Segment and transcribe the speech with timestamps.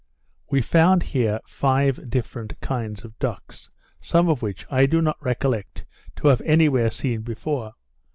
[0.49, 3.69] We found here five different kinds of ducks,
[3.99, 5.85] some of which I do not recollect
[6.15, 7.73] to have any where seen before.